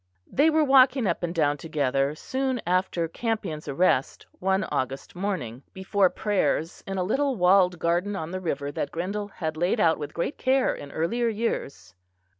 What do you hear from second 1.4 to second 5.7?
together, soon after Campion's arrest, one August morning